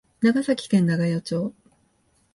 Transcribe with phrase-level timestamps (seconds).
[0.19, 1.53] 長崎県長与町